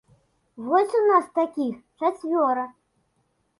[0.69, 2.67] Вось у нас такіх чацвёра.